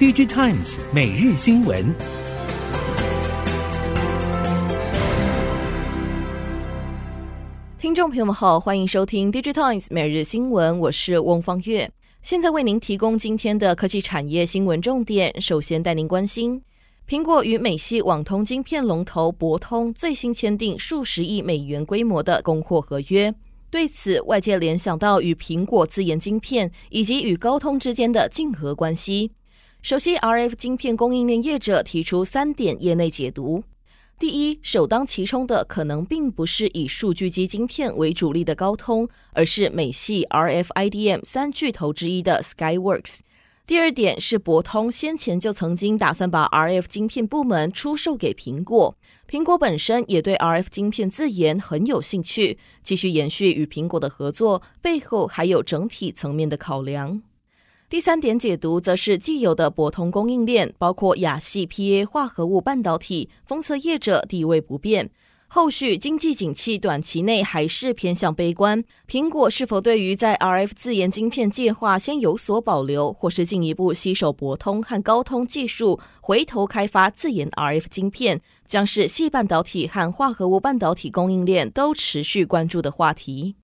[0.00, 1.94] DigiTimes 每日新闻。
[7.78, 11.92] 听众朋友们好，欢迎收听 DigiTimes 每日新闻，我是翁方月，
[12.22, 15.38] 现在为您提供今天的科技产业新闻重点。
[15.38, 16.62] 首先带您关心，
[17.06, 23.34] 苹果与美系网通晶片龙头博通最新签订数十亿美元规模的供货合约。
[23.70, 29.32] 对此，外界联想到与苹果自研晶片以及与高通之间的竞合关系。
[29.82, 33.64] 首席 RF 晶片供应链业者提出三点业内解读：
[34.18, 43.20] 第一，首当其冲的可能并不是以数据机晶片为主力的高通，而是美系 RF IDM 三巨头之一的 Skyworks。
[43.66, 48.94] 第二点是博通先前就曾经打算把 RF 晶片部门出售给苹果，
[49.26, 57.22] 苹果本身也对 RF 晶片自研很有兴趣，继续延续与苹果的合作，背后还有整体层面的考量。
[57.90, 65.10] 第三点解读则是既有的博通供应链，包括亚系 PA 化合物半导体封测业者地位不变。
[65.48, 83.56] 后续经济景气短期内还是偏向悲观，苹果是否对于在 RF 自研晶片计划先有所保留，或是进一步吸收博通和高通技术，回头开发自研 RF 晶片，将是系半导体和化合物半导体供应链都持续关注的话题。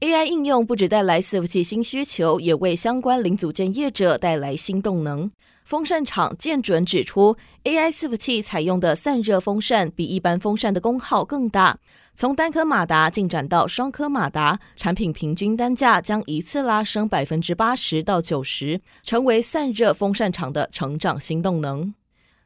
[0.00, 5.30] AI 应用不只带来伺服器新需求，也为相关零组件业者带来新动能。
[5.64, 11.78] 风扇厂建准指出，AI 伺服器采用的散热风扇比一般风扇的功耗更大，
[12.14, 21.94] 从单颗马达进展到双颗马达，产品平均单价将一次拉升百分之八十到九十，成为散热风扇厂的成长新动能。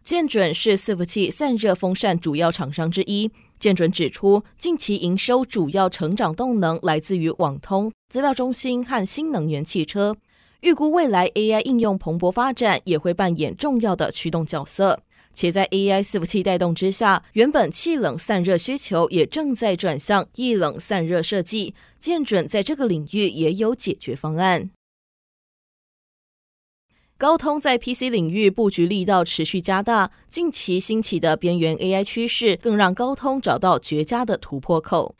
[0.04, 3.32] 建准是伺服器散热风扇主要厂商之一。
[3.60, 10.16] 建准指出，近期营收主要成长动能来自于网通、资料中心和新能源汽车。
[10.62, 15.02] 预估未来 AI 应用蓬勃发展，也会扮演重要的驱动角色。
[15.32, 21.74] 且在 AI 伺服器带动之下，原本气冷散热需求也正在转向液冷散热设计。
[21.98, 24.70] 建准在这个领域也有解决方案。
[27.20, 35.14] 高通在 PC 领域布局力道持续加大，近期兴起的边缘 AI 趋势更让高通找到绝佳的突破口。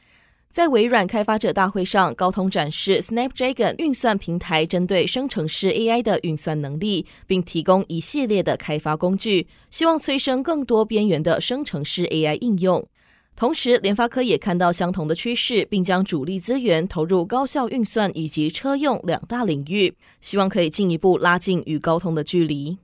[0.51, 12.89] 在微软开发者大会上，高通展示 Snapdragon 运算平台针对生成式 AI 的运算能力，并提供一系列的开发工具，希望催生更多边缘的生成式 AI 应用。
[13.41, 22.77] 同时，联发科也看到相同的趋势，并将主力资源投入高效运算以及车用两大领域，希望可以进一步拉近与高通的距离。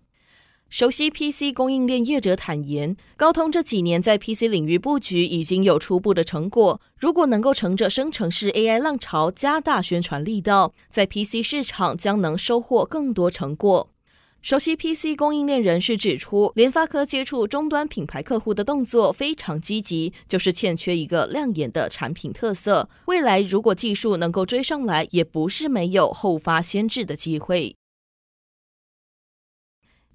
[0.70, 13.90] 熟悉 PC 供应链业者坦言，高通这几年在 PC 领域布局已经有初步的成果，如果能够乘着生成式 AI 浪潮加大宣传力道，在 PC 市场将能收获更多成果。
[14.46, 22.88] 熟悉 PC 供应链人士指出，联发科接触终端品牌客户的动作非常积极，就是欠缺一个亮眼的产品特色。
[23.06, 27.74] 未来如果技术能够追上来，也不是没有后发先至的机会。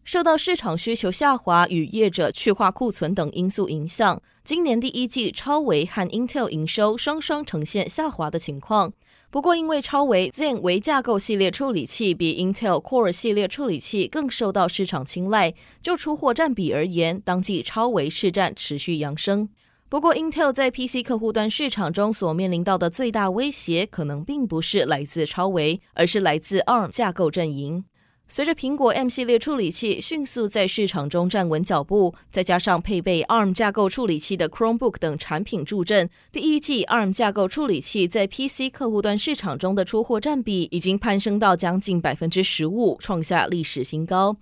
[0.06, 8.94] 受到市场需求下滑与业者去化库存等因素影响，今年第一季超微和 Intel 营收双双呈现下滑的情况。
[9.32, 19.48] 不过，因为超维 Zen 微架构系列处理器比 Intel Core 系列处理器更受到市场青睐，就出货占比而言，当季超维市占持续扬升。
[19.88, 27.86] 不过，Intel 在 PC 客户端市场中所面临到的最大威胁，可能并不是来自超维，而是来自 ARM 架构阵营。
[28.34, 44.38] 随着苹果 M 系列处理器迅速在市场中站稳脚步，再加上配备 ARM 架构处理器的 Chromebook 等产品助阵，第一季 ARM 架构处理器在 PC 客户端市场中的出货占比已经攀升到将近百分之十五，创下历史新高。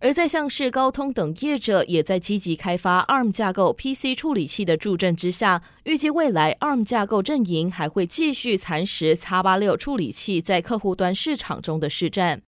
[0.00, 12.42] 而在像是高通等业者也在积极开发 ARM 架构 PC 处理器的助阵之下，预计未来 ARM 架构阵营还会继续蚕食 X86 处理器在客户端市场中的市占。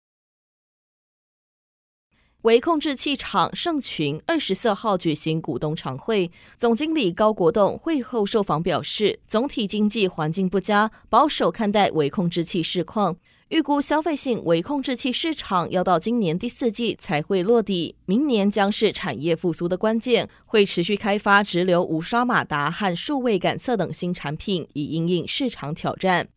[2.43, 6.29] 微控制器厂盛群二十四号举行股东常会，
[6.59, 13.17] 总经理高国栋会后受访表示，总体经济环境不佳，保守看待微控制器市况，
[13.51, 26.29] 预估消费性微控制器市场要到今年第四季才会落地，明年将是产业复苏的关键，会持续开发直流无刷马达和数位感测等新产品，以应应市场挑战。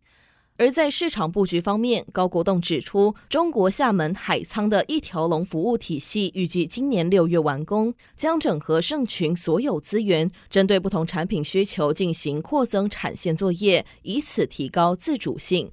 [0.58, 15.70] 而在市场布局方面，高国栋指出，中国厦门海沧的一条龙服务体系预计今年六月完工，将整合盛群所有资源，针对不同产品需求进行扩增产线作业，以此提高自主性。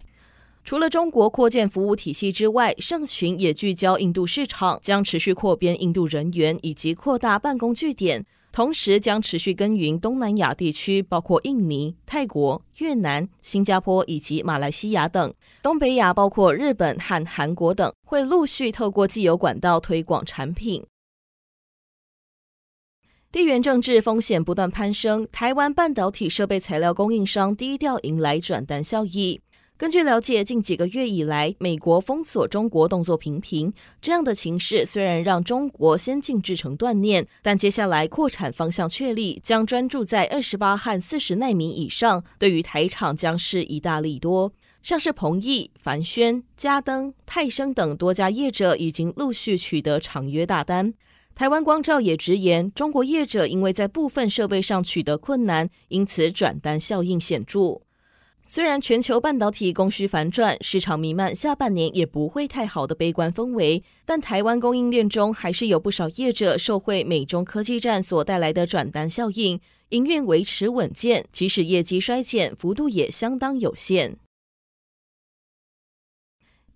[0.64, 15.32] 除了中国扩建服务体系之外，盛群也聚焦印度市场，将持续扩编印度人员以及扩大办公据点，同时将持续耕耘东南亚地区，包括印尼、泰国、越南、新加坡以及马来西亚等。
[15.62, 20.84] 东北亚包括日本和韩国等，会陆续透过既有管道推广产品。
[23.32, 29.40] 地缘政治风险不断攀升，台湾半导体设备材料供应商低调迎来转单效益。
[29.78, 33.72] 根据了解，近几个月以来，美国封锁中国动作频频。
[34.00, 44.52] 这样的情势虽然让中国先进制程断念，但接下来扩产方向确立，将专注在二十八和四十奈米以上，对于台厂将是一大利多。
[44.84, 50.94] 像是鹏毅、凡轩、嘉登、泰升等多家业者已经陆续取得长约大单。
[51.34, 57.80] 台湾光照也直言，中国业者因为在部分设备上取得困难，因此转单效应显著。
[58.54, 69.58] 虽然全球半导体供需反转，市场弥漫下半年也不会太好的悲观氛围，但台湾供应链中还是有不少业者受惠美中科技战所带来的转单效应，
[69.88, 74.18] 营运维持稳健，即使业绩衰减，幅度也相当有限。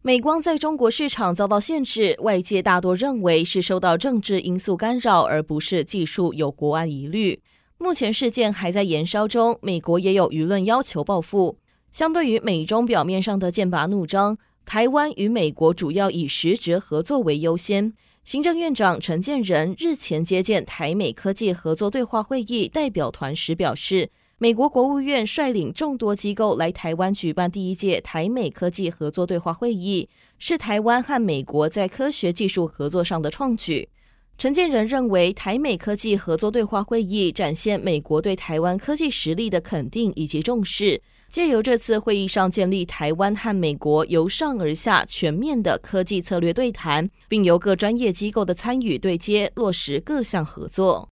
[0.00, 7.42] 美光在中国市场遭到限制，外界大多认为是受到政治因素干扰，而不是技术有国安疑虑。
[7.76, 11.58] 目前事件还在延烧中，美国也有舆论要求报复。
[11.96, 17.94] 相对于美中表面上的剑拔弩张，台湾与美国主要以实质合作为优先。
[18.22, 24.10] 行政院长陈建仁日前接见台美科技合作对话会议代表团时表示。
[24.36, 30.06] 美国国务院率领众多机构来台湾举办第一届台美科技合作对话会议，
[30.38, 33.88] 是台湾和美国在科学技术合作上的创举。
[34.36, 51.08] 陈建仁认为，台美科技合作对话会议展现美国对台湾科技实力的肯定以及重视，借由这次会议上建立台湾和美国由上而下全面的科技策略对谈，并由各专业机构的参与对接，落实各项合作。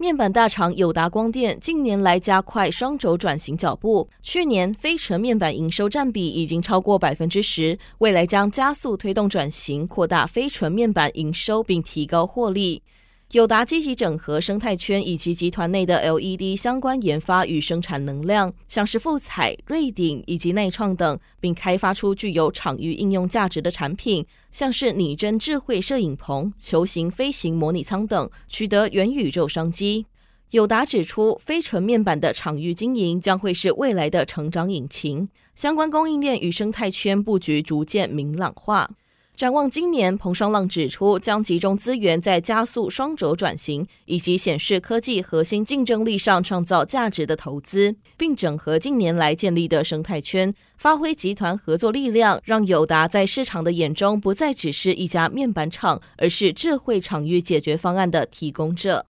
[0.00, 12.84] 面板大厂友达光电近年来加快双轴转型脚步，去年非纯面板营收占比已经超过百分之十，未来将加速推动转型，扩大非纯面板营收，并提高获利。
[13.32, 30.06] 友达积极整合生态圈以及集团内的 LED 相关研发与生产能量，像是富彩、瑞鼎以及耐创等，并开发出具有场域应用价值的产品，像是拟真智慧摄影棚、球形飞行模拟舱等，取得元宇宙商机。
[30.52, 38.88] 友达指出，非纯面板的场域经营将会是未来的成长引擎，相关供应链与生态圈布局逐渐明朗化。
[39.38, 59.06] 展望今年，彭双浪指出，将集中资源在加速双轴转型以及显示科技核心竞争力上创造价值的投资，并整合近年来建立的生态圈，发挥集团合作力量，让友达在市场的眼中不再只是一家面板厂，而是智慧场域解决方案的提供者。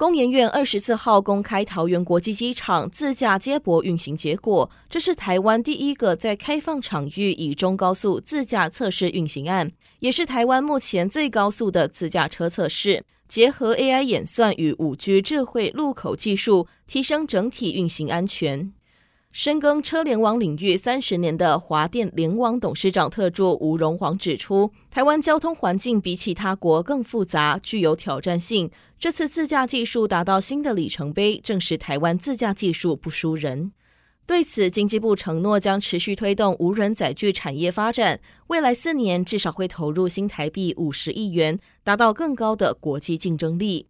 [0.00, 13.04] 工研院二十四号公开桃园国际机场自驾接驳运行结果，这是台湾第一个在开放场域以中高速自驾测试运行案，也是台湾目前最高速的自驾车测试。
[13.28, 18.72] 结合 AI 演算与五 G 智慧路口技术，提升整体运行安全。
[19.32, 28.68] 深耕车联网领域三十年的华电联网董事长特助吴荣煌指出，台湾交通环境比其他国更复杂，具有挑战性。
[28.98, 33.70] 这次自驾技术达到新的里程碑，证实台湾自驾技术不输人。
[34.26, 43.86] 对此，经济部承诺将持续推动无人载具产业发展，未来四年至少会投入新台币五十亿元，达到更高的国际竞争力。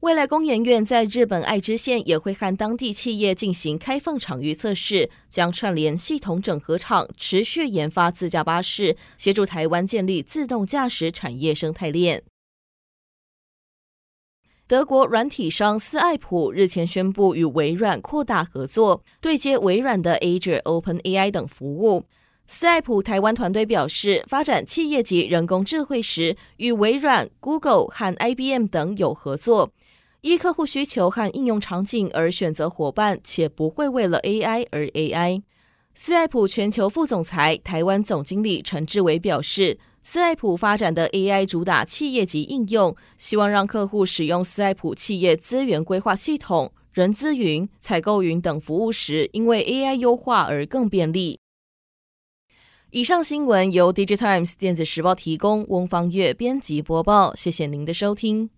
[0.00, 12.22] 未来工研院在日本爱知县也会和当地企业进行开放场域测试，将串联系统整合厂，持续研发自驾巴士，协助台湾建立自动驾驶产业生态链。
[14.66, 22.06] 德国软体商思爱普日前宣布与微软扩大合作，对接微软的 Azure OpenAI 等服务。
[22.46, 29.70] 思爱普台湾团队表示，发展企业级人工智慧时，与微软、Google 和 IBM 等有合作。
[30.22, 35.42] 依客户需求和应用场景而选择伙伴，且不会为了 AI 而 AI。
[35.94, 51.38] 思爱普全球副总裁、台湾总经理陈志伟表示，思爱普发展的 AI 主打企业级应用，希望让客户使用思爱普企业资源规划系统、人资云、采购云等服务时，因为 AI 优化而更便利。
[52.90, 58.50] 以上新闻由 DigiTimes 电子时报提供，翁方月编辑播报，谢谢您的收听。